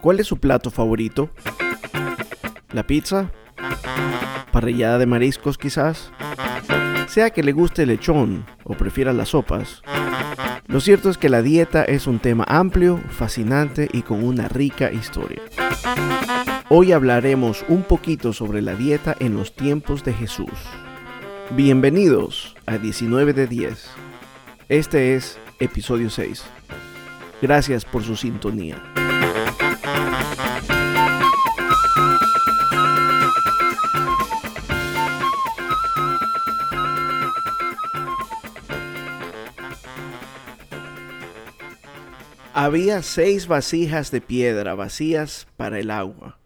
¿Cuál 0.00 0.18
es 0.18 0.26
su 0.26 0.38
plato 0.38 0.70
favorito? 0.70 1.30
¿La 2.72 2.86
pizza? 2.86 3.30
¿Parrillada 4.50 4.98
de 4.98 5.06
mariscos 5.06 5.58
quizás? 5.58 6.10
Sea 7.08 7.30
que 7.30 7.42
le 7.42 7.52
guste 7.52 7.82
el 7.82 7.88
lechón 7.88 8.46
o 8.64 8.74
prefiera 8.74 9.12
las 9.12 9.30
sopas. 9.30 9.82
Lo 10.68 10.80
cierto 10.80 11.10
es 11.10 11.18
que 11.18 11.28
la 11.28 11.42
dieta 11.42 11.84
es 11.84 12.06
un 12.06 12.18
tema 12.18 12.44
amplio, 12.48 12.98
fascinante 13.10 13.88
y 13.92 14.02
con 14.02 14.24
una 14.24 14.48
rica 14.48 14.90
historia. 14.90 15.42
Hoy 16.70 16.92
hablaremos 16.92 17.64
un 17.68 17.82
poquito 17.82 18.32
sobre 18.32 18.62
la 18.62 18.76
dieta 18.76 19.16
en 19.18 19.36
los 19.36 19.54
tiempos 19.54 20.04
de 20.04 20.14
Jesús. 20.14 20.50
Bienvenidos 21.50 22.56
a 22.64 22.78
19 22.78 23.32
de 23.32 23.46
10. 23.48 23.90
Este 24.68 25.16
es 25.16 25.38
episodio 25.58 26.08
6. 26.08 26.44
Gracias 27.42 27.84
por 27.84 28.04
su 28.04 28.14
sintonía. 28.16 28.76
Había 42.70 43.02
seis 43.02 43.48
vasijas 43.48 44.12
de 44.12 44.20
piedra 44.20 44.76
vacías 44.76 45.48
para 45.56 45.80
el 45.80 45.90
agua, 45.90 46.38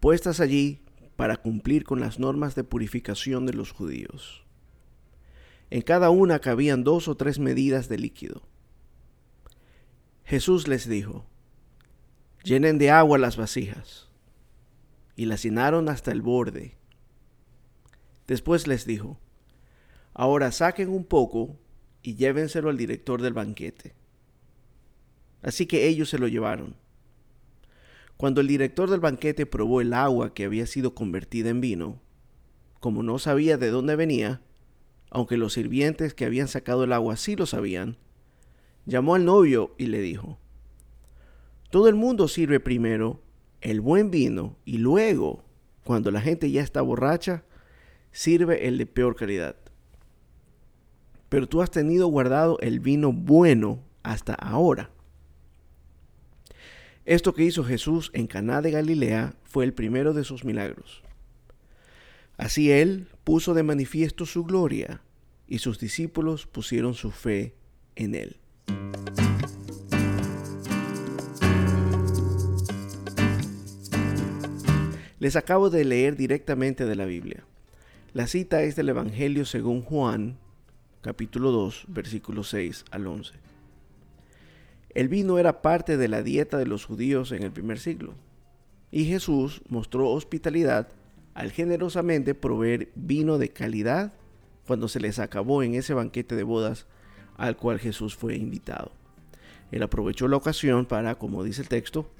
puestas 0.00 0.40
allí 0.40 0.80
para 1.14 1.36
cumplir 1.36 1.84
con 1.84 2.00
las 2.00 2.18
normas 2.18 2.56
de 2.56 2.64
purificación 2.64 3.46
de 3.46 3.52
los 3.52 3.70
judíos. 3.70 4.44
En 5.70 5.82
cada 5.82 6.10
una 6.10 6.40
cabían 6.40 6.82
dos 6.82 7.06
o 7.06 7.16
tres 7.16 7.38
medidas 7.38 7.88
de 7.88 7.96
líquido. 7.96 8.42
Jesús 10.24 10.66
les 10.66 10.88
dijo, 10.88 11.26
llenen 12.42 12.78
de 12.78 12.90
agua 12.90 13.16
las 13.16 13.36
vasijas, 13.36 14.08
y 15.14 15.26
las 15.26 15.44
llenaron 15.44 15.88
hasta 15.88 16.10
el 16.10 16.22
borde. 16.22 16.76
Después 18.26 18.66
les 18.66 18.84
dijo, 18.84 19.20
ahora 20.12 20.50
saquen 20.50 20.88
un 20.88 21.04
poco 21.04 21.56
y 22.02 22.16
llévenselo 22.16 22.68
al 22.68 22.76
director 22.76 23.22
del 23.22 23.32
banquete. 23.32 23.94
Así 25.42 25.66
que 25.66 25.86
ellos 25.86 26.08
se 26.08 26.18
lo 26.18 26.28
llevaron. 26.28 26.76
Cuando 28.16 28.40
el 28.40 28.48
director 28.48 28.90
del 28.90 29.00
banquete 29.00 29.46
probó 29.46 29.80
el 29.80 29.92
agua 29.92 30.34
que 30.34 30.44
había 30.44 30.66
sido 30.66 30.94
convertida 30.94 31.50
en 31.50 31.60
vino, 31.60 32.00
como 32.80 33.02
no 33.02 33.18
sabía 33.18 33.58
de 33.58 33.70
dónde 33.70 33.94
venía, 33.96 34.40
aunque 35.10 35.36
los 35.36 35.52
sirvientes 35.52 36.14
que 36.14 36.24
habían 36.24 36.48
sacado 36.48 36.84
el 36.84 36.92
agua 36.92 37.16
sí 37.16 37.36
lo 37.36 37.46
sabían, 37.46 37.96
llamó 38.86 39.14
al 39.14 39.24
novio 39.24 39.74
y 39.78 39.86
le 39.86 40.00
dijo, 40.00 40.38
Todo 41.70 41.88
el 41.88 41.94
mundo 41.94 42.26
sirve 42.26 42.58
primero 42.58 43.22
el 43.60 43.80
buen 43.80 44.10
vino 44.10 44.56
y 44.64 44.78
luego, 44.78 45.44
cuando 45.84 46.10
la 46.10 46.20
gente 46.20 46.50
ya 46.50 46.62
está 46.62 46.82
borracha, 46.82 47.44
sirve 48.10 48.66
el 48.66 48.78
de 48.78 48.86
peor 48.86 49.14
calidad. 49.16 49.56
Pero 51.28 51.48
tú 51.48 51.62
has 51.62 51.70
tenido 51.70 52.08
guardado 52.08 52.58
el 52.60 52.80
vino 52.80 53.12
bueno 53.12 53.84
hasta 54.02 54.34
ahora. 54.34 54.90
Esto 57.08 57.32
que 57.32 57.42
hizo 57.42 57.64
Jesús 57.64 58.10
en 58.12 58.26
Caná 58.26 58.60
de 58.60 58.70
Galilea 58.70 59.32
fue 59.44 59.64
el 59.64 59.72
primero 59.72 60.12
de 60.12 60.24
sus 60.24 60.44
milagros. 60.44 61.02
Así 62.36 62.70
él 62.70 63.08
puso 63.24 63.54
de 63.54 63.62
manifiesto 63.62 64.26
su 64.26 64.44
gloria 64.44 65.00
y 65.46 65.60
sus 65.60 65.78
discípulos 65.78 66.46
pusieron 66.46 66.92
su 66.92 67.10
fe 67.10 67.54
en 67.96 68.14
él. 68.14 68.36
Les 75.18 75.34
acabo 75.36 75.70
de 75.70 75.86
leer 75.86 76.14
directamente 76.14 76.84
de 76.84 76.94
la 76.94 77.06
Biblia. 77.06 77.42
La 78.12 78.26
cita 78.26 78.62
es 78.64 78.76
del 78.76 78.90
Evangelio 78.90 79.46
según 79.46 79.80
Juan, 79.80 80.36
capítulo 81.00 81.52
2, 81.52 81.86
versículos 81.88 82.50
6 82.50 82.84
al 82.90 83.06
11. 83.06 83.32
El 84.98 85.08
vino 85.08 85.38
era 85.38 85.62
parte 85.62 85.96
de 85.96 86.08
la 86.08 86.24
dieta 86.24 86.58
de 86.58 86.66
los 86.66 86.84
judíos 86.84 87.30
en 87.30 87.44
el 87.44 87.52
primer 87.52 87.78
siglo, 87.78 88.14
y 88.90 89.04
Jesús 89.04 89.62
mostró 89.68 90.08
hospitalidad 90.08 90.88
al 91.34 91.52
generosamente 91.52 92.34
proveer 92.34 92.90
vino 92.96 93.38
de 93.38 93.50
calidad 93.50 94.12
cuando 94.66 94.88
se 94.88 94.98
les 94.98 95.20
acabó 95.20 95.62
en 95.62 95.74
ese 95.74 95.94
banquete 95.94 96.34
de 96.34 96.42
bodas 96.42 96.88
al 97.36 97.56
cual 97.56 97.78
Jesús 97.78 98.16
fue 98.16 98.34
invitado. 98.34 98.90
Él 99.70 99.84
aprovechó 99.84 100.26
la 100.26 100.36
ocasión 100.36 100.84
para, 100.84 101.14
como 101.14 101.44
dice 101.44 101.62
el 101.62 101.68
texto, 101.68 102.10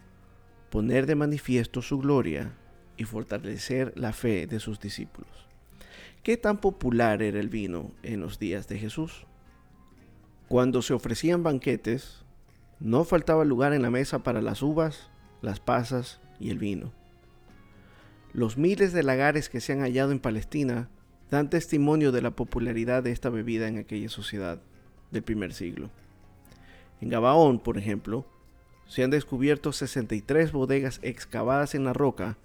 poner 0.71 1.07
de 1.07 1.17
manifiesto 1.17 1.83
su 1.83 1.99
gloria 1.99 2.53
y 2.97 3.03
fortalecer 3.03 3.93
la 3.97 4.13
fe 4.13 4.47
de 4.47 4.61
sus 4.61 4.79
discípulos. 4.79 5.49
¿Qué 6.23 6.37
tan 6.37 6.61
popular 6.61 7.23
era 7.23 7.41
el 7.41 7.49
vino 7.49 7.91
en 8.05 8.21
los 8.21 8.39
días 8.39 8.69
de 8.69 8.79
Jesús? 8.79 9.27
Cuando 10.47 10.81
se 10.81 10.95
ofrecían 10.95 11.43
banquetes, 11.43 12.25
no 12.81 13.05
faltaba 13.05 13.45
lugar 13.45 13.73
en 13.73 13.83
la 13.83 13.91
mesa 13.91 14.21
para 14.21 14.43
las 14.43 14.63
uvas, 14.63 15.11
las 15.43 15.61
pasas 15.61 16.21
y 16.39 16.51
el 16.51 16.59
vino. 16.59 16.93
Los 18.33 18.57
miles 18.57 18.93
de 18.93 19.03
lagares 19.03 19.49
que 19.49 19.61
se 19.61 19.73
han 19.73 19.81
hallado 19.81 20.13
en 20.13 20.21
Palestina 20.21 20.89
dan 21.31 21.51
testimonio 21.51 22.13
de 22.13 22.23
la 22.23 22.31
popularidad 22.31 23.03
de 23.03 23.11
esta 23.11 23.31
bebida 23.31 23.69
en 23.69 23.79
aquella 23.79 24.09
sociedad 24.09 24.61
del 25.11 25.23
primer 25.23 25.53
siglo. 25.53 25.91
En 27.01 27.09
Gabaón, 27.09 27.59
por 27.59 27.79
ejemplo, 27.79 28.27
se 28.87 29.03
han 29.03 29.11
descubierto 29.11 29.73
63 29.73 30.53
bodegas 30.53 31.01
excavadas 31.03 31.75
en 31.75 31.85
la 31.85 31.93
roca 31.93 32.39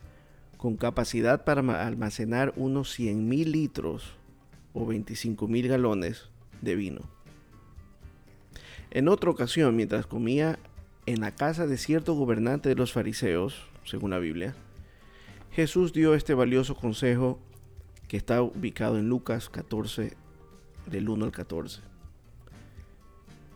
con 0.57 0.77
capacidad 0.77 1.43
para 1.43 1.61
almacenar 1.85 2.53
unos 2.55 2.97
100.000 2.97 3.45
litros 3.45 4.13
o 4.73 4.85
25.000 4.85 5.67
galones 5.67 6.29
de 6.61 6.75
vino. 6.75 7.12
En 8.95 9.07
otra 9.07 9.31
ocasión, 9.31 9.75
mientras 9.75 10.05
comía 10.05 10.59
en 11.07 11.21
la 11.21 11.33
casa 11.33 11.65
de 11.65 11.77
cierto 11.77 12.13
gobernante 12.13 12.69
de 12.69 12.75
los 12.75 12.93
fariseos, 12.93 13.65
según 13.85 14.11
la 14.11 14.19
Biblia, 14.19 14.53
Jesús 15.49 15.93
dio 15.93 16.13
este 16.13 16.35
valioso 16.35 16.75
consejo 16.75 17.39
que 18.07 18.17
está 18.17 18.43
ubicado 18.43 18.99
en 18.99 19.09
Lucas 19.09 19.49
14, 19.49 20.15
del 20.85 21.09
1 21.09 21.25
al 21.25 21.31
14. 21.31 21.81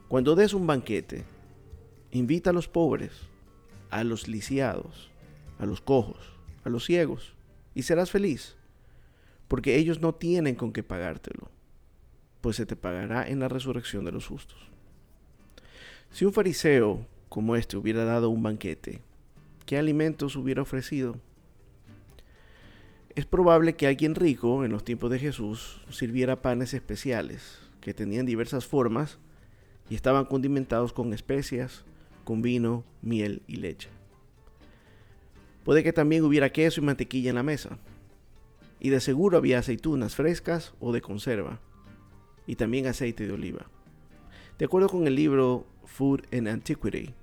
Cuando 0.08 0.34
des 0.34 0.56
un 0.56 0.66
banquete, 0.66 1.24
invita 2.09 2.50
a 2.50 2.54
los 2.54 2.68
pobres, 2.68 3.12
a 3.92 4.04
los 4.04 4.28
lisiados, 4.28 5.12
a 5.59 5.68
los 5.68 5.81
cojos, 5.81 6.18
a 6.64 6.69
los 6.69 6.84
ciegos, 6.84 7.36
y 7.75 7.84
serás 7.84 8.09
feliz, 8.09 8.56
porque 9.48 9.75
ellos 9.75 10.02
no 10.02 10.16
tienen 10.16 10.56
con 10.56 10.74
qué 10.74 10.81
pagártelo, 10.81 11.52
pues 12.42 12.56
se 12.56 12.66
te 12.66 12.75
pagará 12.75 13.28
en 13.28 13.40
la 13.40 13.50
resurrección 13.50 14.04
de 14.04 14.12
los 14.12 14.25
justos. 14.25 14.76
Si 16.12 16.25
un 16.25 16.34
fariseo 16.34 17.06
como 17.29 17.56
este 17.56 17.78
hubiera 17.78 18.06
dado 18.06 18.29
un 18.29 18.41
banquete, 18.44 19.01
¿qué 19.66 19.78
alimentos 19.78 20.35
hubiera 20.35 20.62
ofrecido? 20.62 21.19
Es 23.16 23.25
probable 23.25 23.75
que 23.75 23.88
alguien 23.88 24.16
rico 24.16 24.63
en 24.63 24.72
los 24.72 24.84
tiempos 24.84 25.09
de 25.09 25.19
Jesús 25.19 25.81
sirviera 25.90 26.41
panes 26.41 26.73
especiales 26.73 27.59
que 27.81 27.94
tenían 27.94 28.25
diversas 28.25 28.66
formas 28.66 29.18
y 29.90 29.95
estaban 29.95 30.25
condimentados 30.25 30.94
con 30.94 31.13
especias, 31.13 31.84
con 32.24 32.41
vino, 32.41 32.84
miel 33.01 33.41
y 33.47 33.56
leche. 33.57 33.89
Puede 35.63 35.84
que 35.84 35.94
también 35.94 36.24
hubiera 36.24 36.51
queso 36.51 36.79
y 36.79 36.84
mantequilla 36.84 37.29
en 37.29 37.35
la 37.35 37.44
mesa. 37.44 37.78
Y 38.79 38.89
de 38.89 39.01
seguro 39.01 39.38
había 39.38 39.59
aceitunas 39.59 40.16
frescas 40.16 40.74
o 40.79 40.94
de 40.94 41.01
conserva. 41.01 41.59
Y 42.45 42.56
también 42.56 42.88
aceite 42.88 43.28
de 43.28 43.34
oliva. 43.34 43.69
De 44.57 44.66
acuerdo 44.66 44.90
con 44.90 45.06
el 45.06 45.13
libro 45.13 45.68
Food 45.86 46.21
and 46.33 46.48
Antiquity, 46.48 47.13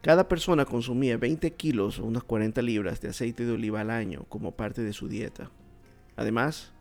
cada 0.00 0.28
persona 0.28 0.64
consumía 0.64 1.16
20 1.16 1.52
kilos 1.54 1.98
o 1.98 2.04
unas 2.04 2.22
40 2.22 2.62
libras 2.62 3.00
de 3.00 3.08
aceite 3.08 3.44
de 3.44 3.52
oliva 3.52 3.80
al 3.80 3.90
año 3.90 4.26
como 4.28 4.52
parte 4.52 4.82
de 4.82 4.92
su 4.92 5.08
dieta. 5.08 5.50
Además, 6.14 6.72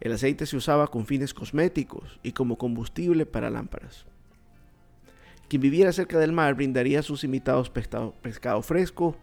el 0.00 0.12
aceite 0.12 0.44
se 0.44 0.58
usaba 0.58 0.88
con 0.88 1.06
fines 1.06 1.32
cosméticos 1.32 2.20
y 2.22 2.32
como 2.32 2.58
combustible 2.58 3.24
para 3.24 3.48
lámparas. 3.48 4.04
Quien 5.48 5.62
viviera 5.62 5.90
cerca 5.92 6.18
del 6.18 6.32
mar 6.32 6.54
brindaría 6.54 7.00
a 7.00 7.02
sus 7.02 7.24
invitados 7.24 7.70
pescado, 7.70 8.14
pescado 8.20 8.60
fresco, 8.60 9.16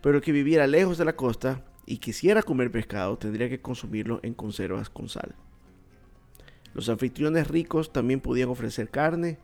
pero 0.00 0.18
el 0.18 0.22
que 0.22 0.30
viviera 0.30 0.68
lejos 0.68 0.96
de 0.96 1.04
la 1.04 1.16
costa 1.16 1.64
y 1.86 1.98
quisiera 1.98 2.42
comer 2.42 2.70
pescado 2.70 3.18
tendría 3.18 3.48
que 3.48 3.60
consumirlo 3.60 4.20
en 4.22 4.34
conservas 4.34 4.90
con 4.90 5.08
sal. 5.08 5.34
Los 6.76 6.90
anfitriones 6.90 7.48
ricos 7.48 7.90
también 7.90 8.20
podían 8.20 8.50
ofrecer 8.50 8.90
carne, 8.90 9.38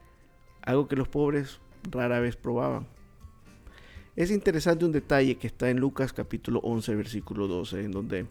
algo 0.61 0.87
que 0.87 0.96
los 0.96 1.08
pobres 1.08 1.61
rara 1.90 2.20
vez 2.20 2.37
probaban. 2.37 2.87
Es 4.14 4.31
interesante 4.31 4.84
un 4.84 4.93
detalle 4.93 5.37
que 5.37 5.46
está 5.46 5.70
en 5.70 5.81
Lucas 5.81 6.12
capítulo 6.12 6.61
11 6.61 6.94
versículo 6.94 7.49
12, 7.49 7.84
en 7.84 7.90
donde 7.90 8.26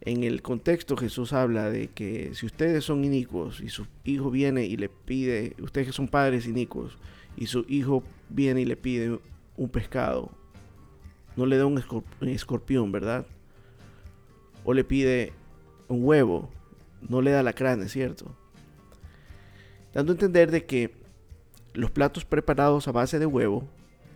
en 0.00 0.24
el 0.24 0.40
contexto 0.40 0.96
Jesús 0.96 1.34
habla 1.34 1.68
de 1.68 1.88
que 1.88 2.34
si 2.34 2.46
ustedes 2.46 2.84
son 2.84 3.04
inicuos 3.04 3.60
y 3.60 3.68
su 3.68 3.86
hijo 4.04 4.30
viene 4.30 4.64
y 4.64 4.78
le 4.78 4.88
pide, 4.88 5.54
ustedes 5.60 5.88
que 5.88 5.92
son 5.92 6.08
padres 6.08 6.46
inicuos, 6.46 6.96
y 7.36 7.44
su 7.46 7.66
hijo 7.68 8.02
viene 8.30 8.62
y 8.62 8.64
le 8.64 8.78
pide 8.78 9.20
un 9.58 9.68
pescado 9.68 10.30
no 11.36 11.46
le 11.46 11.56
da 11.56 11.66
un, 11.66 11.82
escorpión, 12.28 12.92
¿verdad? 12.92 13.26
O 14.64 14.74
le 14.74 14.84
pide 14.84 15.32
un 15.88 16.04
huevo, 16.04 16.50
no 17.08 17.22
le 17.22 17.30
da 17.30 17.42
la 17.42 17.52
crane, 17.52 17.88
¿cierto? 17.88 18.36
Dando 19.92 20.12
a 20.12 20.14
entender 20.14 20.50
de 20.50 20.66
que 20.66 20.94
los 21.74 21.90
platos 21.90 22.24
preparados 22.24 22.88
a 22.88 22.92
base 22.92 23.18
de 23.18 23.26
huevo 23.26 23.68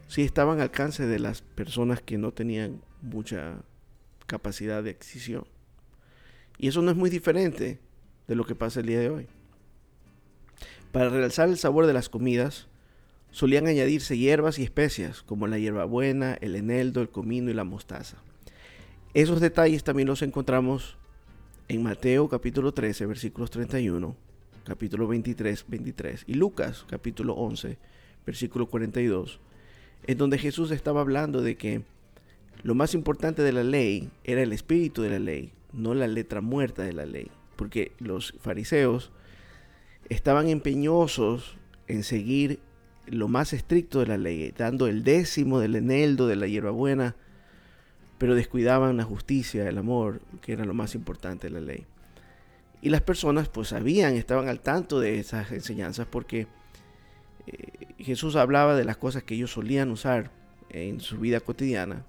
sí 0.09 0.23
estaban 0.23 0.59
al 0.59 0.65
alcance 0.65 1.07
de 1.07 1.19
las 1.19 1.43
personas 1.43 2.01
que 2.01 2.19
no 2.19 2.33
tenían 2.33 2.83
mucha 3.03 3.63
capacidad 4.27 4.83
de 4.83 4.91
adquisición. 4.91 5.47
Y 6.59 6.69
eso 6.69 6.83
no 6.83 6.91
es 6.91 6.97
muy 6.97 7.11
diferente 7.11 7.81
de 8.27 8.35
lo 8.35 8.45
que 8.45 8.55
pasa 8.55 8.81
el 8.81 8.87
día 8.87 9.01
de 9.01 9.11
hoy. 9.11 9.27
Para 10.93 11.09
realzar 11.09 11.49
el 11.49 11.59
sabor 11.59 11.87
de 11.87 11.93
las 11.93 12.09
comidas, 12.09 12.69
solían 13.31 13.67
añadirse 13.67 14.17
hierbas 14.17 14.59
y 14.59 14.63
especias 14.63 15.23
como 15.23 15.49
la 15.49 15.59
hierbabuena, 15.59 16.35
el 16.41 16.55
eneldo, 16.55 17.01
el 17.01 17.09
comino 17.09 17.51
y 17.51 17.55
la 17.55 17.65
mostaza. 17.65 18.19
Esos 19.13 19.41
detalles 19.41 19.83
también 19.83 20.09
los 20.09 20.23
encontramos 20.23 20.97
en 21.69 21.83
Mateo 21.83 22.29
capítulo 22.29 22.73
13 22.73 23.07
versículos 23.07 23.51
31, 23.51 24.15
capítulo 24.65 25.09
23, 25.09 25.65
23 25.67 26.25
y 26.27 26.35
Lucas 26.35 26.85
capítulo 26.89 27.35
11 27.35 27.79
versículo 28.27 28.67
42, 28.67 29.41
en 30.07 30.19
donde 30.19 30.39
Jesús 30.39 30.71
estaba 30.71 31.01
hablando 31.01 31.43
de 31.43 31.57
que 31.57 31.83
lo 32.63 32.75
más 32.75 32.95
importante 32.95 33.43
de 33.43 33.53
la 33.53 33.65
ley 33.65 34.11
era 34.25 34.43
el 34.43 34.53
espíritu 34.53 35.03
de 35.03 35.11
la 35.11 35.19
ley, 35.19 35.53
no 35.73 35.95
la 35.95 36.07
letra 36.07 36.41
muerta 36.41 36.83
de 36.83 36.93
la 36.93 37.07
ley, 37.07 37.31
porque 37.57 37.93
los 37.99 38.35
fariseos 38.41 39.11
estaban 40.09 40.49
empeñosos 40.49 41.57
en 41.89 42.03
seguir 42.03 42.61
lo 43.07 43.29
más 43.29 43.53
estricto 43.53 44.01
de 44.01 44.07
la 44.07 44.19
ley, 44.19 44.53
dando 44.57 44.87
el 44.87 45.05
décimo 45.05 45.61
del 45.61 45.77
eneldo 45.77 46.27
de 46.27 46.37
la 46.37 46.47
hierbabuena, 46.47 47.17
pero 48.25 48.35
descuidaban 48.35 48.97
la 48.97 49.05
justicia, 49.05 49.69
el 49.69 49.77
amor, 49.77 50.23
que 50.41 50.55
era 50.55 50.65
lo 50.65 50.73
más 50.73 50.95
importante 50.95 51.49
de 51.49 51.53
la 51.53 51.61
ley. 51.61 51.85
Y 52.81 52.89
las 52.89 53.03
personas 53.03 53.51
pues 53.51 53.69
sabían, 53.69 54.15
estaban 54.15 54.49
al 54.49 54.61
tanto 54.61 54.99
de 54.99 55.19
esas 55.19 55.53
enseñanzas 55.53 56.07
porque 56.07 56.47
eh, 57.47 57.93
Jesús 57.99 58.37
hablaba 58.37 58.77
de 58.77 58.85
las 58.87 58.97
cosas 58.97 59.25
que 59.25 59.35
ellos 59.35 59.51
solían 59.51 59.91
usar 59.91 60.31
en 60.71 61.01
su 61.01 61.19
vida 61.19 61.41
cotidiana 61.41 62.07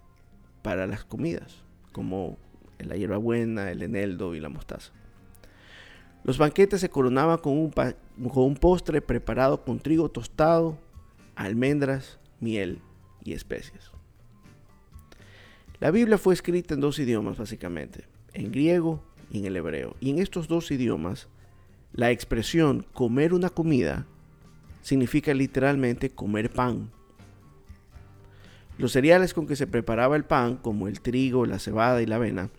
para 0.62 0.88
las 0.88 1.04
comidas, 1.04 1.66
como 1.92 2.38
la 2.80 2.96
hierbabuena, 2.96 3.70
el 3.70 3.84
eneldo 3.84 4.36
y 4.36 4.40
la 4.40 4.48
mostaza. 4.48 4.94
Los 6.24 6.38
banquetes 6.38 6.80
se 6.80 6.88
coronaban 6.88 7.40
con 7.40 7.58
un, 7.58 7.72
con 7.72 8.44
un 8.44 8.56
postre 8.56 9.02
preparado 9.02 9.66
con 9.66 9.80
trigo 9.80 10.08
tostado, 10.08 10.78
almendras, 11.36 12.20
miel 12.40 12.80
y 13.26 13.34
especias. 13.34 13.95
La 15.80 15.92
Biblia 15.92 16.18
fue 16.18 16.34
escrita 16.34 16.74
en 16.74 16.80
dos 16.80 17.00
idiomas 17.00 17.38
básicamente, 17.38 18.06
en 18.34 18.52
griego 18.52 19.04
y 19.32 19.40
en 19.40 19.46
el 19.46 19.58
hebreo. 19.58 19.96
Y 20.00 20.10
en 20.10 20.20
estos 20.20 20.48
dos 20.48 20.72
idiomas, 20.72 21.28
la 21.92 22.12
expresión 22.12 22.86
comer 22.94 23.34
una 23.34 23.50
comida 23.50 24.06
significa 24.82 25.34
literalmente 25.34 26.10
comer 26.10 26.50
pan. 26.50 26.92
Los 28.78 28.92
cereales 28.92 29.34
con 29.34 29.48
que 29.48 29.56
se 29.56 29.68
preparaba 29.68 30.16
el 30.16 30.26
pan, 30.26 30.58
como 30.58 30.88
el 30.88 31.02
trigo, 31.02 31.46
la 31.46 31.60
cebada 31.60 32.02
y 32.02 32.06
la 32.06 32.18
avena, 32.18 32.50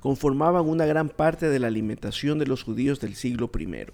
conformaban 0.00 0.68
una 0.68 0.86
gran 0.86 1.08
parte 1.08 1.48
de 1.48 1.58
la 1.58 1.68
alimentación 1.68 2.38
de 2.38 2.46
los 2.46 2.62
judíos 2.62 3.00
del 3.00 3.14
siglo 3.14 3.50
I. 3.58 3.86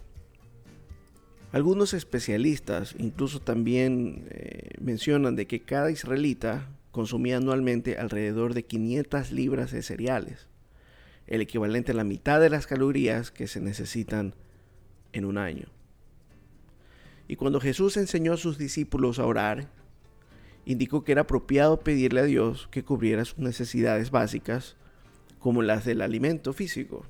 Algunos 1.52 1.94
especialistas 1.94 2.94
incluso 2.98 3.40
también 3.40 4.26
eh, 4.30 4.70
mencionan 4.80 5.36
de 5.36 5.46
que 5.46 5.60
cada 5.60 5.90
israelita 5.90 6.68
consumía 6.96 7.36
anualmente 7.36 7.98
alrededor 7.98 8.54
de 8.54 8.64
500 8.64 9.30
libras 9.30 9.70
de 9.70 9.82
cereales, 9.82 10.46
el 11.26 11.42
equivalente 11.42 11.92
a 11.92 11.94
la 11.94 12.04
mitad 12.04 12.40
de 12.40 12.48
las 12.48 12.66
calorías 12.66 13.30
que 13.30 13.48
se 13.48 13.60
necesitan 13.60 14.34
en 15.12 15.26
un 15.26 15.36
año. 15.36 15.66
Y 17.28 17.36
cuando 17.36 17.60
Jesús 17.60 17.98
enseñó 17.98 18.32
a 18.32 18.38
sus 18.38 18.56
discípulos 18.56 19.18
a 19.18 19.26
orar, 19.26 19.68
indicó 20.64 21.04
que 21.04 21.12
era 21.12 21.20
apropiado 21.20 21.80
pedirle 21.80 22.20
a 22.20 22.24
Dios 22.24 22.66
que 22.70 22.82
cubriera 22.82 23.26
sus 23.26 23.40
necesidades 23.40 24.10
básicas, 24.10 24.76
como 25.38 25.60
las 25.60 25.84
del 25.84 26.00
alimento 26.00 26.54
físico. 26.54 27.04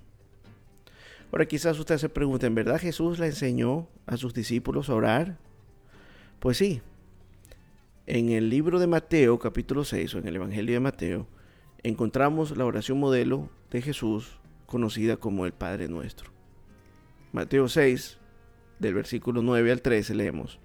Ahora 1.31 1.47
quizás 1.47 1.79
usted 1.79 1.99
se 1.99 2.09
pregunte, 2.09 2.47
¿en 2.47 2.57
verdad 2.57 2.81
Jesús 2.81 3.21
le 3.21 3.27
enseñó 3.27 3.87
a 4.05 4.17
sus 4.17 4.35
discípulos 4.35 4.91
a 4.91 4.95
orar? 4.95 5.39
Pues 6.41 6.57
sí. 6.57 6.83
En 8.09 8.31
el 8.31 8.51
libro 8.51 8.79
de 8.79 8.87
Mateo, 8.87 9.37
capítulo 9.41 9.83
6, 9.83 10.15
o 10.15 10.19
en 10.19 10.29
el 10.29 10.37
Evangelio 10.37 10.75
de 10.75 10.81
Mateo, 10.81 11.27
encontramos 11.83 12.57
la 12.57 12.65
oración 12.65 13.01
modelo 13.01 13.51
de 13.73 13.83
Jesús, 13.83 14.39
conocida 14.67 15.17
como 15.17 15.45
el 15.45 15.53
Padre 15.53 15.89
Nuestro. 15.89 16.31
Mateo 17.33 17.69
6, 17.69 18.19
del 18.79 18.95
versículo 18.95 19.43
9 19.43 19.73
al 19.73 19.83
13, 19.83 20.15
leemos. 20.15 20.61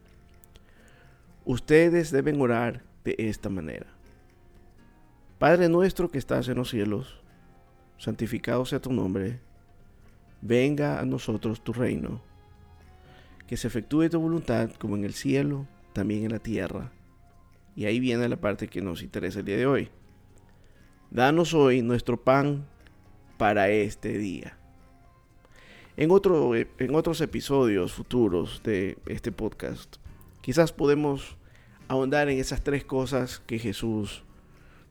Ustedes 1.44 2.12
deben 2.12 2.40
orar 2.40 2.84
de 3.04 3.16
esta 3.18 3.50
manera. 3.50 3.88
Padre 5.40 5.68
nuestro 5.68 6.12
que 6.12 6.20
estás 6.20 6.48
en 6.48 6.58
los 6.58 6.70
cielos, 6.70 7.24
santificado 7.98 8.66
sea 8.66 8.80
tu 8.80 8.94
nombre 8.94 9.40
venga 10.42 11.00
a 11.00 11.06
nosotros 11.06 11.64
tu 11.64 11.74
reino, 11.74 12.22
que 13.48 13.58
se 13.58 13.68
efectúe 13.68 14.10
tu 14.10 14.20
voluntad 14.20 14.70
como 14.74 14.96
en 14.96 15.06
el 15.06 15.16
cielo, 15.16 15.66
también 15.94 16.24
en 16.24 16.34
la 16.34 16.40
tierra. 16.40 16.92
Y 17.76 17.86
ahí 17.86 18.00
viene 18.00 18.28
la 18.28 18.38
parte 18.38 18.68
que 18.68 18.82
nos 18.82 19.02
interesa 19.02 19.40
el 19.40 19.46
día 19.46 19.58
de 19.58 19.66
hoy. 19.66 19.90
Danos 21.10 21.54
hoy 21.54 21.82
nuestro 21.82 22.22
pan 22.22 22.66
para 23.38 23.70
este 23.70 24.18
día. 24.18 24.58
En, 25.98 26.12
otro, 26.12 26.56
en 26.56 26.96
otros 26.96 27.22
episodios 27.22 27.94
futuros 27.94 28.62
de 28.64 28.98
este 29.06 29.32
podcast, 29.32 29.98
quizás 30.42 30.72
podemos 30.72 31.38
ahondar 31.88 32.30
en 32.30 32.40
esas 32.40 32.64
tres 32.64 32.84
cosas 32.84 33.42
que 33.46 33.60
Jesús 33.60 34.24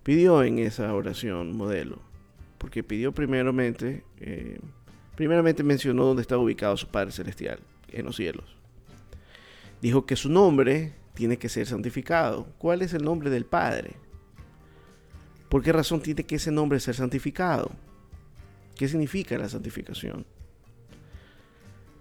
pidió 0.03 0.43
en 0.43 0.59
esa 0.59 0.95
oración 0.95 1.57
modelo. 1.57 2.01
Porque 2.59 2.83
pidió 2.83 3.13
primeramente 3.13 4.05
eh, 4.19 4.59
Primeramente 5.21 5.63
mencionó 5.63 6.07
dónde 6.07 6.23
estaba 6.23 6.43
ubicado 6.43 6.79
su 6.79 6.87
Padre 6.87 7.13
Celestial, 7.13 7.59
en 7.89 8.07
los 8.07 8.17
cielos. 8.17 8.57
Dijo 9.81 10.07
que 10.07 10.17
su 10.17 10.29
nombre 10.29 10.95
tiene 11.15 11.39
que 11.39 11.49
ser 11.49 11.67
santificado. 11.67 12.47
¿Cuál 12.59 12.83
es 12.83 12.95
el 12.95 13.05
nombre 13.05 13.31
del 13.31 13.47
Padre? 13.47 13.97
¿Por 15.49 15.63
qué 15.63 15.73
razón 15.73 16.01
tiene 16.01 16.25
que 16.25 16.37
ese 16.37 16.51
nombre 16.51 16.81
ser 16.81 16.95
santificado? 16.95 17.71
¿Qué 18.77 18.89
significa 18.89 19.37
la 19.37 19.49
santificación? 19.49 20.25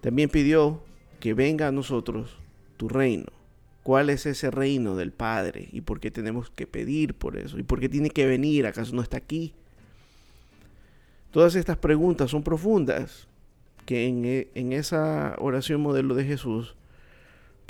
También 0.02 0.30
pidió 0.30 0.84
que 1.20 1.34
venga 1.34 1.68
a 1.68 1.72
nosotros 1.72 2.38
tu 2.78 2.88
reino. 2.88 3.28
¿Cuál 3.84 4.10
es 4.10 4.26
ese 4.26 4.52
reino 4.52 4.96
del 4.96 5.12
Padre? 5.12 5.68
¿Y 5.72 5.82
por 5.82 6.00
qué 6.00 6.12
tenemos 6.12 6.50
que 6.50 6.68
pedir 6.68 7.16
por 7.16 7.38
eso? 7.38 7.58
¿Y 7.58 7.64
por 7.64 7.80
qué 7.80 7.90
tiene 7.90 8.10
que 8.10 8.26
venir? 8.26 8.68
¿Acaso 8.68 8.94
no 8.94 9.02
está 9.02 9.18
aquí? 9.18 9.54
Todas 11.32 11.56
estas 11.56 11.78
preguntas 11.78 12.32
son 12.32 12.44
profundas 12.44 13.28
que 13.86 14.08
en, 14.08 14.26
e, 14.26 14.78
esa 14.78 15.36
oración 15.40 15.82
modelo 15.82 16.16
de 16.16 16.26
Jesús, 16.26 16.76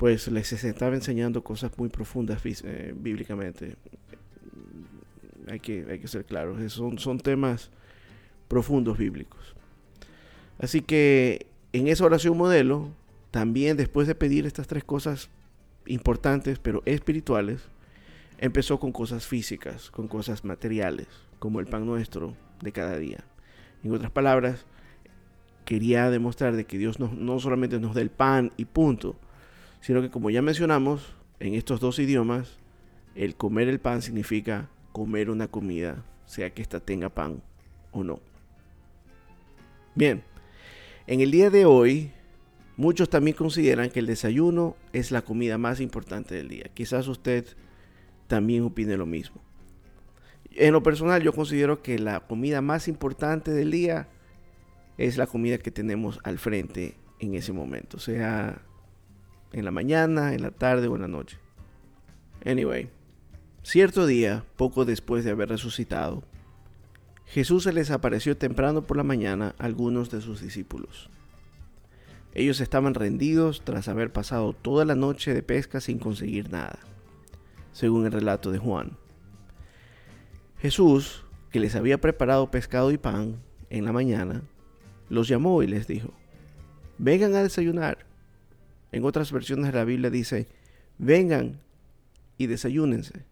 pues 0.00 0.28
les 0.28 0.50
estaba 0.64 0.94
enseñando 0.94 1.44
cosas 1.44 1.72
muy 1.76 1.90
profundas 1.90 2.40
eh, 2.46 2.94
bíblicamente. 2.96 3.76
Hay 5.46 5.60
que, 5.60 5.84
hay 5.90 5.98
que 5.98 6.08
ser 6.08 6.24
claros, 6.24 6.72
son, 6.72 6.98
son 6.98 7.20
temas 7.20 7.70
profundos 8.48 8.96
bíblicos. 8.96 9.54
Así 10.58 10.80
que 10.80 11.48
en 11.74 11.86
esa 11.86 12.06
oración 12.06 12.38
modelo, 12.38 12.88
también 13.30 13.76
después 13.76 14.08
de 14.08 14.14
pedir 14.14 14.46
estas 14.46 14.68
tres 14.68 14.84
cosas 14.84 15.28
importantes 15.84 16.58
pero 16.58 16.80
espirituales, 16.86 17.60
empezó 18.38 18.80
con 18.80 18.92
cosas 18.92 19.26
físicas, 19.26 19.90
con 19.90 20.08
cosas 20.08 20.46
materiales, 20.46 21.08
como 21.38 21.60
el 21.60 21.66
pan 21.66 21.84
nuestro 21.84 22.34
de 22.62 22.72
cada 22.72 22.96
día. 22.96 23.22
En 23.84 23.92
otras 23.92 24.10
palabras, 24.10 24.64
quería 25.66 26.08
demostrar 26.08 26.56
de 26.56 26.64
que 26.64 26.78
Dios 26.78 26.98
no, 26.98 27.12
no 27.12 27.38
solamente 27.38 27.78
nos 27.78 27.94
da 27.94 28.00
el 28.00 28.10
pan 28.10 28.50
y 28.56 28.64
punto, 28.64 29.14
sino 29.80 30.02
que 30.02 30.10
como 30.10 30.30
ya 30.30 30.42
mencionamos, 30.42 31.14
en 31.38 31.54
estos 31.54 31.80
dos 31.80 31.98
idiomas, 31.98 32.58
el 33.14 33.34
comer 33.34 33.68
el 33.68 33.80
pan 33.80 34.02
significa 34.02 34.68
comer 34.92 35.30
una 35.30 35.48
comida, 35.48 36.04
sea 36.26 36.50
que 36.50 36.62
ésta 36.62 36.80
tenga 36.80 37.08
pan 37.08 37.42
o 37.92 38.04
no. 38.04 38.20
Bien, 39.94 40.22
en 41.06 41.20
el 41.20 41.30
día 41.30 41.50
de 41.50 41.64
hoy, 41.64 42.12
muchos 42.76 43.08
también 43.08 43.36
consideran 43.36 43.90
que 43.90 44.00
el 44.00 44.06
desayuno 44.06 44.76
es 44.92 45.10
la 45.10 45.22
comida 45.22 45.58
más 45.58 45.80
importante 45.80 46.34
del 46.34 46.48
día. 46.48 46.70
Quizás 46.72 47.08
usted 47.08 47.46
también 48.26 48.62
opine 48.62 48.96
lo 48.96 49.06
mismo. 49.06 49.40
En 50.52 50.72
lo 50.72 50.82
personal 50.82 51.22
yo 51.22 51.32
considero 51.32 51.82
que 51.82 51.98
la 51.98 52.20
comida 52.20 52.60
más 52.60 52.88
importante 52.88 53.50
del 53.50 53.70
día 53.70 54.08
es 54.98 55.16
la 55.16 55.26
comida 55.26 55.58
que 55.58 55.70
tenemos 55.70 56.20
al 56.22 56.38
frente 56.38 56.96
en 57.18 57.34
ese 57.34 57.52
momento, 57.52 57.98
sea 57.98 58.62
en 59.52 59.64
la 59.64 59.70
mañana, 59.70 60.34
en 60.34 60.42
la 60.42 60.50
tarde 60.50 60.88
o 60.88 60.96
en 60.96 61.02
la 61.02 61.08
noche. 61.08 61.38
Anyway, 62.44 62.90
Cierto 63.62 64.06
día, 64.06 64.44
poco 64.56 64.86
después 64.86 65.22
de 65.22 65.32
haber 65.32 65.50
resucitado, 65.50 66.22
Jesús 67.26 67.64
se 67.64 67.72
les 67.72 67.90
apareció 67.90 68.36
temprano 68.36 68.82
por 68.82 68.96
la 68.96 69.04
mañana 69.04 69.54
a 69.58 69.66
algunos 69.66 70.10
de 70.10 70.22
sus 70.22 70.40
discípulos. 70.40 71.10
Ellos 72.34 72.60
estaban 72.60 72.94
rendidos 72.94 73.62
tras 73.62 73.88
haber 73.88 74.12
pasado 74.12 74.54
toda 74.54 74.84
la 74.86 74.94
noche 74.94 75.34
de 75.34 75.42
pesca 75.42 75.80
sin 75.80 75.98
conseguir 75.98 76.50
nada, 76.50 76.78
según 77.72 78.06
el 78.06 78.12
relato 78.12 78.50
de 78.50 78.58
Juan. 78.58 78.96
Jesús, 80.58 81.24
que 81.52 81.60
les 81.60 81.74
había 81.74 82.00
preparado 82.00 82.50
pescado 82.50 82.90
y 82.92 82.98
pan 82.98 83.36
en 83.68 83.84
la 83.84 83.92
mañana, 83.92 84.42
los 85.10 85.28
llamó 85.28 85.62
y 85.62 85.66
les 85.66 85.86
dijo, 85.86 86.14
vengan 86.98 87.34
a 87.34 87.42
desayunar. 87.42 88.06
En 88.92 89.04
otras 89.04 89.30
versiones 89.32 89.66
de 89.66 89.72
la 89.72 89.84
Biblia 89.84 90.10
dice, 90.10 90.48
vengan 90.98 91.60
y 92.38 92.46
desayúnense. 92.46 93.24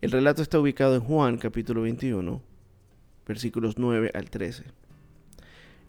El 0.00 0.10
relato 0.10 0.42
está 0.42 0.58
ubicado 0.58 0.96
en 0.96 1.00
Juan 1.00 1.38
capítulo 1.38 1.82
21, 1.82 2.42
versículos 3.26 3.78
9 3.78 4.10
al 4.14 4.30
13. 4.30 4.64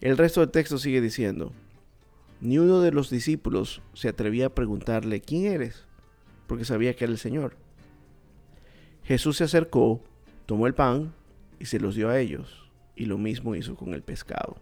El 0.00 0.16
resto 0.16 0.40
del 0.40 0.50
texto 0.50 0.78
sigue 0.78 1.00
diciendo, 1.00 1.52
ni 2.40 2.58
uno 2.58 2.80
de 2.80 2.92
los 2.92 3.10
discípulos 3.10 3.82
se 3.92 4.08
atrevía 4.08 4.46
a 4.46 4.54
preguntarle, 4.54 5.20
¿quién 5.20 5.46
eres? 5.46 5.84
Porque 6.46 6.64
sabía 6.64 6.94
que 6.94 7.04
era 7.04 7.12
el 7.12 7.18
Señor. 7.18 7.56
Jesús 9.02 9.38
se 9.38 9.44
acercó, 9.44 10.02
tomó 10.46 10.66
el 10.66 10.74
pan 10.74 11.12
y 11.58 11.66
se 11.66 11.80
los 11.80 11.94
dio 11.94 12.08
a 12.08 12.18
ellos, 12.18 12.70
y 12.96 13.06
lo 13.06 13.18
mismo 13.18 13.54
hizo 13.54 13.76
con 13.76 13.94
el 13.94 14.02
pescado. 14.02 14.56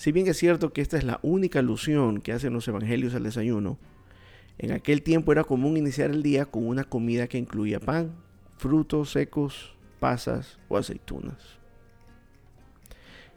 Si 0.00 0.12
bien 0.12 0.26
es 0.28 0.38
cierto 0.38 0.72
que 0.72 0.80
esta 0.80 0.96
es 0.96 1.04
la 1.04 1.20
única 1.20 1.58
alusión 1.58 2.22
que 2.22 2.32
hacen 2.32 2.54
los 2.54 2.66
evangelios 2.66 3.14
al 3.14 3.24
desayuno, 3.24 3.76
en 4.56 4.72
aquel 4.72 5.02
tiempo 5.02 5.30
era 5.30 5.44
común 5.44 5.76
iniciar 5.76 6.08
el 6.08 6.22
día 6.22 6.46
con 6.46 6.66
una 6.66 6.84
comida 6.84 7.28
que 7.28 7.36
incluía 7.36 7.80
pan, 7.80 8.14
frutos 8.56 9.10
secos, 9.10 9.76
pasas 9.98 10.58
o 10.70 10.78
aceitunas. 10.78 11.58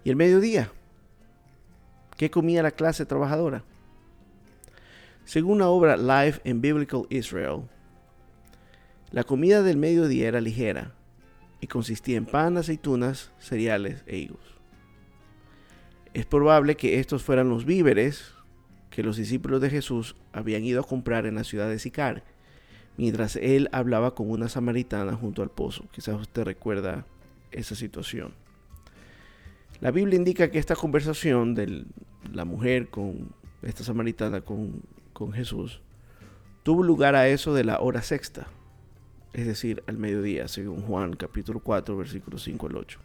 ¿Y 0.06 0.10
el 0.10 0.16
mediodía? 0.16 0.72
¿Qué 2.16 2.32
comía 2.32 2.64
la 2.64 2.72
clase 2.72 3.06
trabajadora? 3.06 3.66
Según 5.26 5.60
la 5.60 5.68
obra 5.68 5.98
Life 5.98 6.40
in 6.50 6.62
Biblical 6.62 7.08
Israel, 7.10 7.64
la 9.12 9.26
comida 9.26 9.64
del 9.64 9.76
mediodía 9.76 10.30
era 10.30 10.40
ligera 10.40 10.94
y 11.60 11.68
consistía 11.68 12.16
en 12.16 12.26
pan, 12.26 12.56
aceitunas, 12.56 13.34
cereales 13.38 14.06
e 14.08 14.16
higos. 14.16 14.53
Es 16.14 16.26
probable 16.26 16.76
que 16.76 17.00
estos 17.00 17.24
fueran 17.24 17.50
los 17.50 17.66
víveres 17.66 18.34
que 18.92 19.02
los 19.02 19.18
discípulos 19.18 19.60
de 19.60 19.72
Jesús 19.72 20.16
habían 20.32 20.64
ido 20.64 20.82
a 20.82 20.88
comprar 20.88 21.26
en 21.26 21.34
la 21.34 21.44
ciudad 21.44 21.68
de 21.68 21.80
Sicar, 21.80 22.24
mientras 22.96 23.36
él 23.38 23.68
hablaba 23.72 24.14
con 24.14 24.30
una 24.30 24.50
samaritana 24.50 25.16
junto 25.16 25.42
al 25.42 25.50
pozo. 25.50 25.86
Quizás 25.92 26.22
usted 26.22 26.44
recuerda 26.44 27.08
esa 27.52 27.74
situación. 27.74 28.36
La 29.82 29.90
Biblia 29.90 30.16
indica 30.16 30.52
que 30.52 30.60
esta 30.60 30.76
conversación 30.76 31.56
de 31.56 31.86
la 32.32 32.46
mujer 32.46 32.90
con 32.90 33.34
esta 33.64 33.84
samaritana 33.84 34.42
con, 34.42 34.84
con 35.14 35.34
Jesús 35.34 35.82
tuvo 36.62 36.84
lugar 36.84 37.16
a 37.16 37.28
eso 37.28 37.56
de 37.56 37.64
la 37.64 37.80
hora 37.80 38.04
sexta, 38.04 38.48
es 39.34 39.48
decir, 39.48 39.84
al 39.88 39.98
mediodía, 39.98 40.48
según 40.48 40.84
Juan 40.84 41.16
capítulo 41.16 41.60
4, 41.62 41.98
versículos 41.98 42.44
5 42.44 42.68
al 42.68 42.76
8. 42.78 43.00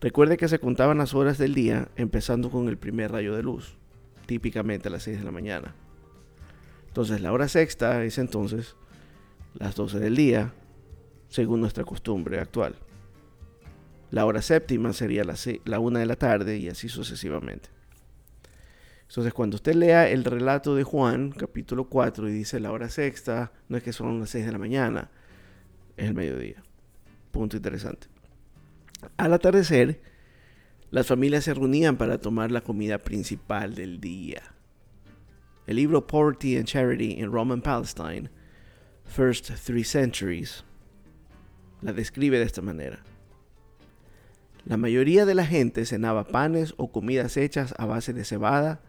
Recuerde 0.00 0.36
que 0.36 0.46
se 0.46 0.60
contaban 0.60 0.98
las 0.98 1.14
horas 1.14 1.38
del 1.38 1.54
día 1.54 1.88
empezando 1.96 2.50
con 2.50 2.68
el 2.68 2.78
primer 2.78 3.10
rayo 3.10 3.34
de 3.34 3.42
luz 3.42 3.76
típicamente 4.26 4.88
a 4.88 4.90
las 4.92 5.04
6 5.04 5.18
de 5.18 5.24
la 5.24 5.32
mañana. 5.32 5.74
Entonces 6.86 7.20
la 7.22 7.32
hora 7.32 7.48
sexta 7.48 8.04
es 8.04 8.18
entonces 8.18 8.76
las 9.54 9.74
12 9.74 9.98
del 9.98 10.14
día, 10.14 10.52
según 11.28 11.62
nuestra 11.62 11.84
costumbre 11.84 12.38
actual. 12.38 12.76
La 14.10 14.26
hora 14.26 14.42
séptima 14.42 14.92
sería 14.92 15.24
la, 15.24 15.34
la 15.64 15.80
1 15.80 15.98
de 15.98 16.06
la 16.06 16.16
tarde 16.16 16.58
y 16.58 16.68
así 16.68 16.88
sucesivamente. 16.88 17.70
Entonces 19.08 19.32
cuando 19.32 19.56
usted 19.56 19.74
lea 19.74 20.10
el 20.10 20.24
relato 20.24 20.74
de 20.74 20.84
Juan, 20.84 21.30
capítulo 21.30 21.88
4, 21.88 22.28
y 22.28 22.32
dice 22.32 22.60
la 22.60 22.70
hora 22.70 22.90
sexta, 22.90 23.52
no 23.68 23.78
es 23.78 23.82
que 23.82 23.94
son 23.94 24.20
las 24.20 24.30
6 24.30 24.44
de 24.44 24.52
la 24.52 24.58
mañana, 24.58 25.10
es 25.96 26.06
el 26.06 26.14
mediodía. 26.14 26.62
Punto 27.30 27.56
interesante. 27.56 28.08
Al 29.16 29.32
atardecer, 29.32 30.00
las 30.90 31.06
familias 31.06 31.44
se 31.44 31.54
reunían 31.54 31.96
para 31.96 32.18
tomar 32.18 32.50
la 32.50 32.62
comida 32.62 32.98
principal 32.98 33.74
del 33.74 34.00
día. 34.00 34.42
El 35.66 35.76
libro 35.76 36.06
Poverty 36.06 36.56
and 36.56 36.66
Charity 36.66 37.12
in 37.18 37.30
Roman 37.30 37.60
Palestine, 37.60 38.30
First 39.04 39.50
Three 39.64 39.84
Centuries, 39.84 40.64
la 41.82 41.92
describe 41.92 42.38
de 42.38 42.44
esta 42.44 42.62
manera. 42.62 43.02
La 44.64 44.76
mayoría 44.76 45.26
de 45.26 45.34
la 45.34 45.46
gente 45.46 45.84
cenaba 45.84 46.24
panes 46.24 46.74
o 46.76 46.90
comidas 46.90 47.36
hechas 47.36 47.74
a 47.78 47.86
base 47.86 48.12
de 48.12 48.24
cebada, 48.24 48.80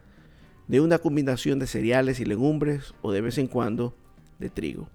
de 0.68 0.80
una 0.80 0.98
combinación 0.98 1.58
de 1.58 1.66
cereales 1.66 2.20
y 2.20 2.24
legumbres 2.24 2.94
o 3.02 3.12
de 3.12 3.20
vez 3.20 3.38
en 3.38 3.46
cuando 3.46 3.96
de 4.38 4.50
trigo. 4.50 4.88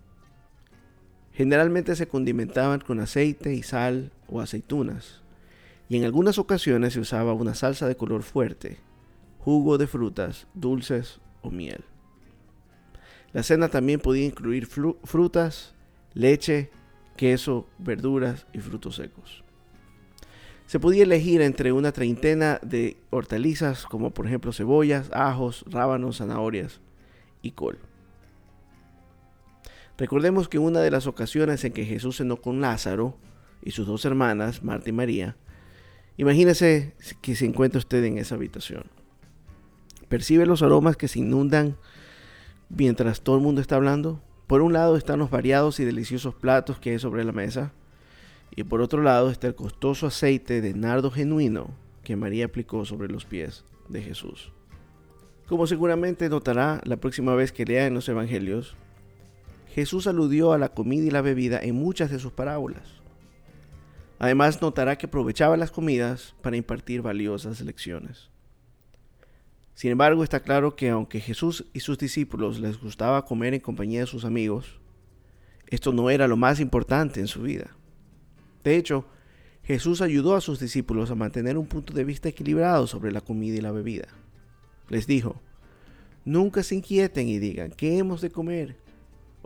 Generalmente 1.36 1.98
se 1.98 2.08
condimentaban 2.08 2.80
con 2.80 3.02
aceite 3.02 3.54
y 3.54 3.62
sal 3.62 4.12
o 4.28 4.40
aceitunas 4.40 5.22
y 5.90 5.98
en 5.98 6.06
algunas 6.06 6.38
ocasiones 6.40 6.94
se 6.94 7.02
usaba 7.02 7.34
una 7.34 7.54
salsa 7.54 7.88
de 7.88 7.98
color 7.98 8.24
fuerte, 8.24 8.78
jugo 9.40 9.78
de 9.78 9.86
frutas, 9.86 10.48
dulces 10.54 11.20
o 11.42 11.52
miel. 11.52 11.84
La 13.34 13.44
cena 13.44 13.68
también 13.68 14.00
podía 14.00 14.26
incluir 14.26 14.66
frutas, 14.66 15.76
leche, 16.14 16.72
queso, 17.18 17.68
verduras 17.80 18.48
y 18.54 18.60
frutos 18.60 18.96
secos. 18.96 19.44
Se 20.68 20.80
podía 20.80 21.04
elegir 21.04 21.42
entre 21.42 21.74
una 21.74 21.92
treintena 21.92 22.60
de 22.64 22.98
hortalizas 23.10 23.86
como 23.86 24.12
por 24.12 24.26
ejemplo 24.26 24.54
cebollas, 24.54 25.12
ajos, 25.12 25.66
rábanos, 25.68 26.18
zanahorias 26.18 26.80
y 27.42 27.52
col. 27.52 27.78
Recordemos 29.98 30.50
que 30.50 30.60
una 30.60 30.82
de 30.82 30.92
las 30.92 31.08
ocasiones 31.08 31.64
en 31.64 31.74
que 31.74 31.86
Jesús 31.86 32.18
cenó 32.18 32.38
con 32.38 32.62
Lázaro 32.62 33.18
y 33.64 33.72
sus 33.72 33.88
dos 33.88 34.06
hermanas, 34.06 34.64
Marta 34.64 34.90
y 34.90 34.94
María, 34.94 35.38
Imagínese 36.18 36.94
que 37.22 37.36
se 37.36 37.46
encuentra 37.46 37.80
usted 37.80 38.04
en 38.06 38.18
esa 38.18 38.36
habitación. 38.36 38.84
Percibe 40.08 40.46
los 40.46 40.62
aromas 40.62 40.96
que 40.96 41.08
se 41.08 41.20
inundan 41.20 41.76
mientras 42.70 43.22
todo 43.22 43.36
el 43.36 43.42
mundo 43.42 43.60
está 43.60 43.76
hablando. 43.76 44.22
Por 44.48 44.62
un 44.62 44.74
lado 44.74 44.96
están 44.96 45.20
los 45.20 45.30
variados 45.30 45.80
y 45.80 45.86
deliciosos 45.86 46.34
platos 46.34 46.80
que 46.80 46.92
hay 46.92 47.00
sobre 47.00 47.24
la 47.26 47.34
mesa. 47.34 47.74
Y 48.56 48.64
por 48.64 48.82
otro 48.82 49.02
lado 49.02 49.30
está 49.30 49.48
el 49.48 49.56
costoso 49.56 50.08
aceite 50.08 50.62
de 50.62 50.74
nardo 50.74 51.12
genuino 51.12 51.72
que 52.04 52.16
María 52.16 52.46
aplicó 52.46 52.86
sobre 52.86 53.10
los 53.10 53.26
pies 53.26 53.66
de 53.90 54.02
Jesús. 54.02 54.54
Como 55.48 55.68
seguramente 55.68 56.30
notará 56.30 56.80
la 56.86 56.98
próxima 56.98 57.36
vez 57.36 57.52
que 57.52 57.66
lea 57.66 57.88
en 57.88 57.94
los 57.94 58.08
Evangelios, 58.08 58.78
Jesús 59.76 60.08
aludió 60.08 60.54
a 60.54 60.58
la 60.58 60.70
comida 60.70 61.04
y 61.04 61.12
la 61.12 61.20
bebida 61.20 61.60
en 61.62 61.76
muchas 61.76 62.10
de 62.10 62.18
sus 62.18 62.32
parábolas. 62.32 63.02
Además 64.20 64.62
notará 64.62 64.98
que 64.98 65.08
aprovechaba 65.08 65.58
las 65.58 65.70
comidas 65.70 66.34
para 66.42 66.56
impartir 66.56 67.02
valiosas 67.02 67.60
lecciones. 67.60 68.30
Sin 69.74 69.92
embargo, 69.92 70.24
está 70.24 70.40
claro 70.40 70.78
que 70.78 70.88
aunque 70.88 71.20
Jesús 71.20 71.66
y 71.74 71.82
sus 71.82 71.98
discípulos 71.98 72.62
les 72.62 72.80
gustaba 72.80 73.26
comer 73.26 73.54
en 73.54 73.60
compañía 73.60 74.00
de 74.00 74.08
sus 74.08 74.24
amigos, 74.24 74.80
esto 75.68 75.92
no 75.92 76.10
era 76.10 76.30
lo 76.30 76.38
más 76.38 76.62
importante 76.62 77.20
en 77.20 77.28
su 77.28 77.42
vida. 77.42 77.76
De 78.64 78.78
hecho, 78.78 79.06
Jesús 79.62 80.02
ayudó 80.02 80.38
a 80.38 80.42
sus 80.42 80.58
discípulos 80.58 81.12
a 81.12 81.16
mantener 81.16 81.58
un 81.58 81.68
punto 81.68 81.92
de 81.92 82.06
vista 82.06 82.30
equilibrado 82.30 82.88
sobre 82.88 83.12
la 83.12 83.20
comida 83.20 83.58
y 83.58 83.62
la 83.62 83.74
bebida. 83.74 84.08
Les 84.88 85.06
dijo, 85.06 85.42
nunca 86.24 86.64
se 86.64 86.76
inquieten 86.76 87.28
y 87.28 87.40
digan, 87.40 87.72
¿qué 87.72 87.98
hemos 87.98 88.22
de 88.22 88.30
comer? 88.30 88.85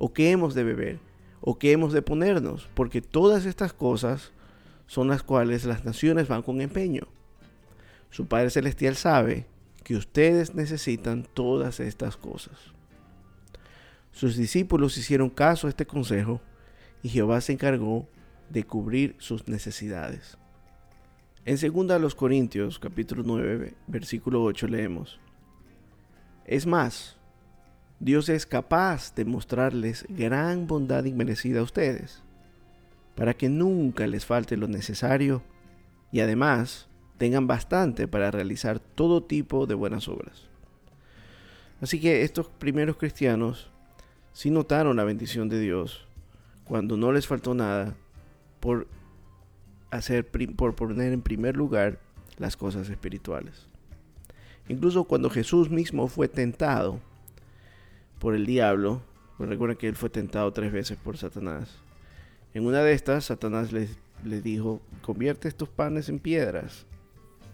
¿O 0.02 0.14
qué 0.14 0.32
hemos 0.32 0.56
de 0.56 0.64
beber? 0.64 1.00
¿O 1.42 1.60
qué 1.60 1.74
hemos 1.74 1.92
de 1.92 2.02
ponernos? 2.02 2.70
Porque 2.74 3.02
todas 3.02 3.46
estas 3.46 3.74
cosas 3.74 4.32
son 4.88 5.10
las 5.10 5.24
cuales 5.24 5.66
las 5.66 5.84
naciones 5.84 6.30
van 6.30 6.42
con 6.42 6.62
empeño. 6.62 7.04
Su 8.10 8.26
Padre 8.26 8.50
Celestial 8.50 8.96
sabe 8.96 9.46
que 9.84 9.98
ustedes 9.98 10.56
necesitan 10.56 11.28
todas 11.34 11.82
estas 11.82 12.16
cosas. 12.16 12.56
Sus 14.14 14.38
discípulos 14.38 14.98
hicieron 14.98 15.30
caso 15.30 15.68
a 15.68 15.70
este 15.70 15.86
consejo 15.86 16.40
y 17.04 17.10
Jehová 17.10 17.42
se 17.42 17.52
encargó 17.52 18.08
de 18.50 18.64
cubrir 18.64 19.18
sus 19.20 19.50
necesidades. 19.50 20.38
En 21.44 21.58
2 21.58 22.16
Corintios 22.16 22.80
capítulo 22.80 23.24
9 23.26 23.74
versículo 23.88 24.44
8 24.44 24.66
leemos, 24.70 25.20
Es 26.46 26.66
más, 26.66 27.19
Dios 28.00 28.30
es 28.30 28.46
capaz 28.46 29.14
de 29.16 29.26
mostrarles 29.26 30.06
gran 30.08 30.68
bondad 30.68 31.04
inmerecida 31.04 31.60
a 31.60 31.64
ustedes 31.64 32.24
para 33.16 33.34
que 33.34 33.50
nunca 33.50 34.08
les 34.08 34.26
falte 34.26 34.56
lo 34.56 34.70
necesario 34.70 35.44
y 36.10 36.22
además 36.22 36.88
tengan 37.18 37.48
bastante 37.48 38.08
para 38.08 38.32
realizar 38.32 38.80
todo 38.80 39.24
tipo 39.24 39.66
de 39.66 39.76
buenas 39.76 40.08
obras. 40.08 40.48
Así 41.82 42.00
que 42.00 42.24
estos 42.24 42.48
primeros 42.48 42.96
cristianos 42.96 43.70
sí 44.32 44.50
notaron 44.50 44.96
la 44.96 45.04
bendición 45.04 45.50
de 45.50 45.60
Dios 45.60 46.08
cuando 46.64 46.96
no 46.96 47.12
les 47.12 47.28
faltó 47.28 47.54
nada 47.54 47.96
por 48.62 48.88
hacer 49.92 50.26
por 50.56 50.76
poner 50.76 51.12
en 51.12 51.22
primer 51.22 51.58
lugar 51.58 52.00
las 52.38 52.56
cosas 52.56 52.90
espirituales. 52.90 53.68
Incluso 54.70 55.04
cuando 55.04 55.30
Jesús 55.30 55.70
mismo 55.70 56.08
fue 56.08 56.30
tentado 56.30 57.02
por 58.20 58.36
el 58.36 58.46
diablo, 58.46 59.02
pues 59.38 59.50
recuerden 59.50 59.78
que 59.78 59.88
él 59.88 59.96
fue 59.96 60.10
tentado 60.10 60.52
tres 60.54 60.72
veces 60.72 60.98
por 60.98 61.18
Satanás. 61.18 61.80
En 62.54 62.66
una 62.66 62.82
de 62.82 62.94
estas, 62.94 63.26
Satanás 63.26 63.72
le, 63.72 63.88
le 64.24 64.42
dijo, 64.42 64.82
convierte 65.02 65.48
estos 65.48 65.70
panes 65.70 66.10
en 66.10 66.20
piedras. 66.20 66.86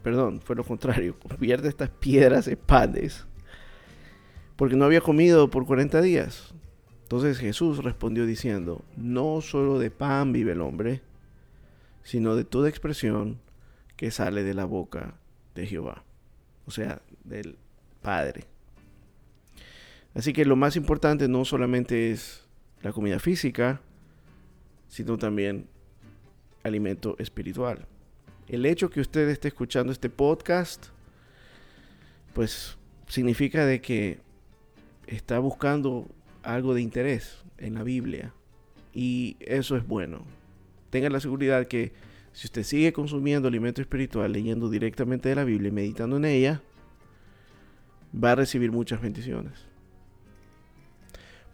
Perdón, 0.04 0.42
fue 0.42 0.56
lo 0.56 0.64
contrario, 0.64 1.18
convierte 1.30 1.68
estas 1.68 1.90
piedras 1.90 2.48
en 2.48 2.58
panes. 2.58 3.26
Porque 4.56 4.76
no 4.76 4.86
había 4.86 5.02
comido 5.02 5.50
por 5.50 5.66
40 5.66 6.02
días. 6.02 6.54
Entonces 7.04 7.38
Jesús 7.38 7.84
respondió 7.84 8.26
diciendo, 8.26 8.84
no 8.98 9.42
solo 9.42 9.78
de 9.78 9.92
pan 9.92 10.34
vive 10.34 10.54
el 10.54 10.62
hombre, 10.62 11.02
sino 12.04 12.36
de 12.36 12.46
toda 12.46 12.70
expresión 12.70 13.40
que 13.96 14.12
sale 14.12 14.44
de 14.44 14.54
la 14.54 14.66
boca 14.66 15.16
de 15.54 15.68
Jehová, 15.68 16.04
o 16.66 16.72
sea, 16.72 17.02
del 17.24 17.58
Padre. 18.02 18.46
Así 20.16 20.34
que 20.34 20.46
lo 20.46 20.56
más 20.56 20.76
importante 20.76 21.28
no 21.28 21.46
solamente 21.46 22.12
es 22.12 22.48
la 22.82 22.92
comida 22.92 23.20
física, 23.20 23.82
sino 24.88 25.18
también 25.18 25.68
alimento 26.64 27.16
espiritual. 27.20 27.86
El 28.48 28.66
hecho 28.66 28.90
que 28.90 29.02
usted 29.02 29.30
esté 29.30 29.50
escuchando 29.50 29.92
este 29.92 30.10
podcast, 30.10 30.88
pues 32.34 32.78
significa 33.08 33.66
de 33.66 33.82
que 33.82 34.20
está 35.06 35.38
buscando 35.38 36.08
algo 36.42 36.74
de 36.74 36.82
interés 36.82 37.44
en 37.60 37.76
la 37.76 37.84
Biblia. 37.84 38.34
Y 38.94 39.38
eso 39.42 39.76
es 39.76 39.86
bueno 39.86 40.26
tenga 40.96 41.10
la 41.10 41.20
seguridad 41.20 41.68
que 41.68 41.92
si 42.32 42.48
usted 42.48 42.64
sigue 42.64 42.94
consumiendo 42.94 43.50
alimento 43.50 43.82
espiritual, 43.82 44.32
leyendo 44.32 44.70
directamente 44.70 45.28
de 45.28 45.36
la 45.36 45.44
Biblia 45.44 45.68
y 45.68 45.74
meditando 45.74 46.16
en 46.16 46.24
ella, 46.24 46.62
va 48.16 48.32
a 48.32 48.36
recibir 48.36 48.72
muchas 48.72 49.02
bendiciones. 49.02 49.52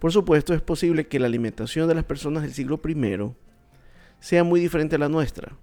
Por 0.02 0.12
supuesto, 0.12 0.56
es 0.56 0.64
posible 0.64 1.06
que 1.06 1.20
la 1.20 1.28
alimentación 1.28 1.88
de 1.88 1.94
las 1.94 2.06
personas 2.06 2.42
del 2.42 2.56
siglo 2.56 2.82
I 2.84 3.36
sea 4.20 4.44
muy 4.44 4.60
diferente 4.60 4.96
a 4.96 4.98
la 4.98 5.10
nuestra. 5.10 5.56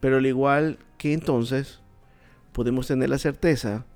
Pero 0.00 0.16
al 0.16 0.26
igual 0.26 0.80
que 0.98 1.12
entonces, 1.12 1.78
podemos 2.50 2.88
tener 2.88 3.08
la 3.08 3.18
certeza 3.18 3.86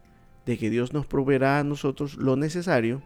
de 0.46 0.56
que 0.56 0.70
Dios 0.70 0.92
nos 0.92 1.06
proveerá 1.06 1.58
a 1.58 1.64
nosotros 1.64 2.14
lo 2.14 2.36
necesario 2.36 3.02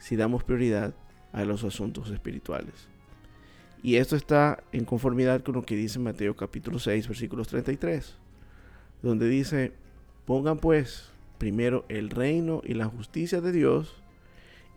si 0.00 0.16
damos 0.16 0.42
prioridad 0.42 0.96
a 1.32 1.44
los 1.44 1.62
asuntos 1.62 2.10
espirituales. 2.10 2.88
Y 3.84 3.98
esto 3.98 4.16
está 4.16 4.64
en 4.72 4.84
conformidad 4.84 5.44
con 5.44 5.54
lo 5.54 5.62
que 5.62 5.76
dice 5.76 6.00
Mateo 6.00 6.34
capítulo 6.34 6.80
6, 6.80 7.06
versículos 7.06 7.46
33, 7.46 8.16
donde 9.00 9.28
dice, 9.28 9.74
pongan 10.24 10.58
pues 10.58 11.12
primero 11.38 11.84
el 11.88 12.10
reino 12.10 12.62
y 12.64 12.74
la 12.74 12.86
justicia 12.86 13.40
de 13.40 13.52
Dios, 13.52 14.01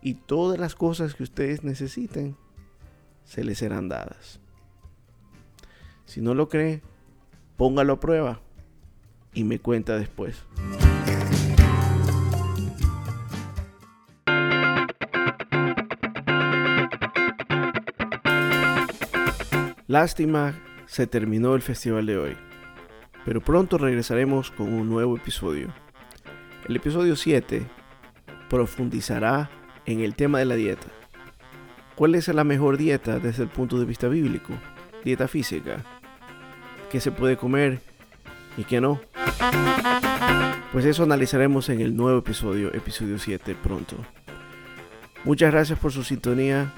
y 0.06 0.14
todas 0.14 0.56
las 0.60 0.76
cosas 0.76 1.16
que 1.16 1.24
ustedes 1.24 1.64
necesiten 1.64 2.36
se 3.24 3.42
les 3.42 3.58
serán 3.58 3.88
dadas. 3.88 4.38
Si 6.04 6.20
no 6.20 6.32
lo 6.32 6.48
cree, 6.48 6.80
póngalo 7.56 7.94
a 7.94 7.98
prueba 7.98 8.40
y 9.34 9.42
me 9.42 9.58
cuenta 9.58 9.98
después. 9.98 10.44
Lástima, 19.88 20.54
se 20.86 21.08
terminó 21.08 21.56
el 21.56 21.62
festival 21.62 22.06
de 22.06 22.16
hoy, 22.16 22.36
pero 23.24 23.40
pronto 23.40 23.76
regresaremos 23.76 24.52
con 24.52 24.72
un 24.72 24.88
nuevo 24.88 25.16
episodio. 25.16 25.74
El 26.68 26.76
episodio 26.76 27.16
7 27.16 27.66
profundizará 28.48 29.50
en 29.86 30.00
el 30.00 30.14
tema 30.14 30.38
de 30.38 30.44
la 30.44 30.54
dieta. 30.56 30.86
¿Cuál 31.94 32.14
es 32.14 32.28
la 32.28 32.44
mejor 32.44 32.76
dieta 32.76 33.18
desde 33.18 33.44
el 33.44 33.48
punto 33.48 33.78
de 33.78 33.86
vista 33.86 34.08
bíblico? 34.08 34.52
Dieta 35.04 35.28
física. 35.28 35.84
¿Qué 36.90 37.00
se 37.00 37.10
puede 37.10 37.36
comer 37.36 37.80
y 38.56 38.64
qué 38.64 38.80
no? 38.80 39.00
Pues 40.72 40.84
eso 40.84 41.04
analizaremos 41.04 41.68
en 41.68 41.80
el 41.80 41.96
nuevo 41.96 42.18
episodio, 42.18 42.72
episodio 42.74 43.18
7, 43.18 43.56
pronto. 43.62 43.96
Muchas 45.24 45.50
gracias 45.50 45.78
por 45.78 45.92
su 45.92 46.04
sintonía 46.04 46.72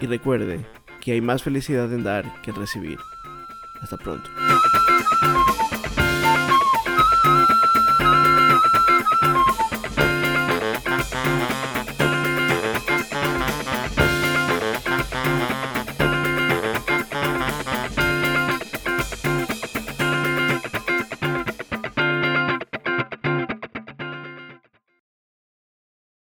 y 0.00 0.06
recuerde, 0.06 0.64
que 1.00 1.12
hay 1.12 1.20
más 1.20 1.42
felicidad 1.42 1.92
en 1.92 2.04
dar 2.04 2.40
que 2.42 2.50
en 2.50 2.56
recibir. 2.56 2.98
Hasta 3.82 3.96
pronto. 3.96 4.30